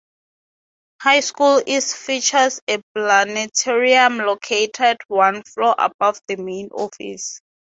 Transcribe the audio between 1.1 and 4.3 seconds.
School East features a Planetarium,